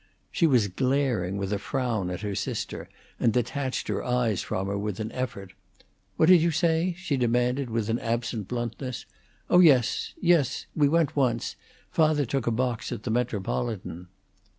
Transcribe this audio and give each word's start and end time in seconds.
She 0.31 0.47
was 0.47 0.67
glaring 0.67 1.37
with 1.37 1.53
a 1.53 1.59
frown 1.59 2.09
at 2.09 2.21
her 2.21 2.33
sister, 2.33 2.89
and 3.19 3.31
detached 3.31 3.87
her 3.87 4.03
eyes 4.03 4.41
from 4.41 4.65
her 4.65 4.75
with 4.75 4.99
an 4.99 5.11
effort. 5.11 5.53
"What 6.17 6.25
did 6.27 6.41
you 6.41 6.49
say?" 6.49 6.95
she 6.97 7.17
demanded, 7.17 7.69
with 7.69 7.87
an 7.87 7.99
absent 7.99 8.47
bluntness. 8.47 9.05
"Oh 9.47 9.59
yes. 9.59 10.15
Yes! 10.19 10.65
We 10.75 10.89
went 10.89 11.15
once. 11.15 11.55
Father 11.91 12.25
took 12.25 12.47
a 12.47 12.51
box 12.51 12.91
at 12.91 13.03
the 13.03 13.11
Metropolitan." 13.11 14.07